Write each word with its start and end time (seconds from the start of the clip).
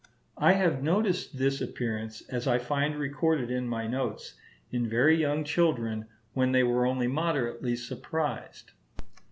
I 0.39 0.53
have 0.53 0.81
noticed 0.81 1.37
this 1.37 1.61
appearance, 1.61 2.23
as 2.27 2.47
I 2.47 2.57
find 2.57 2.95
recorded 2.95 3.51
in 3.51 3.67
my 3.67 3.85
notes, 3.85 4.33
in 4.71 4.89
very 4.89 5.15
young 5.15 5.43
children 5.43 6.07
when 6.33 6.53
they 6.53 6.63
were 6.63 6.87
only 6.87 7.05
moderately 7.05 7.75
surprised. 7.75 8.71